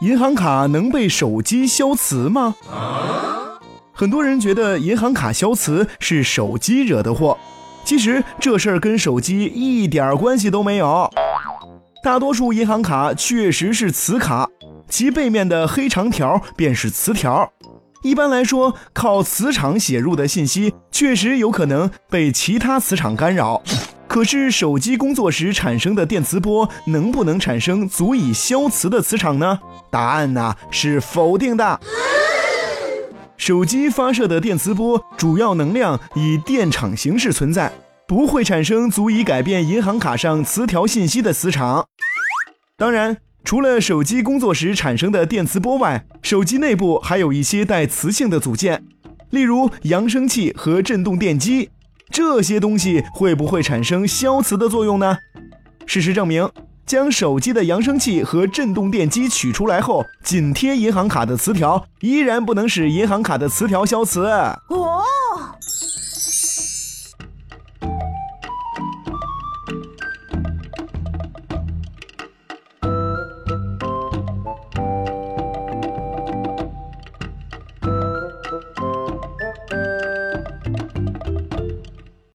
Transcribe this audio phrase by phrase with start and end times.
[0.00, 2.54] 银行卡能被手机消磁吗？
[3.94, 7.38] 很多人觉得银行卡消磁是手机惹的祸，
[7.82, 11.10] 其实这事儿跟手机一点关系都没有。
[12.02, 14.46] 大多数银行卡确实是磁卡，
[14.86, 17.50] 其背面的黑长条便是磁条。
[18.02, 23.62] 一般来说，靠磁场写入的信息确实有可能被其他磁场干扰。
[24.16, 29.58] 可是，手机工作时产生的电磁波能不能产生足以消磁的磁场呢？
[29.90, 31.78] 答案呢是否定的。
[33.36, 37.70] 手机发射的电磁波主要能量以电场形式存在，
[38.08, 41.84] 不会产生足以改变银行卡上磁条信息的磁场。
[42.78, 48.82] 当然，除了手机工作时产生的电磁波外，手机内部还有一些带磁性的组件，
[49.28, 51.68] 例如扬声器和振动电机。
[52.16, 55.18] 这些东西会不会产生消磁的作用呢？
[55.84, 56.50] 事实证明，
[56.86, 64.26] 将手机的扬声器和振动电机取出来后，紧贴银行卡的磁条，依然不能使银行卡的磁条消磁。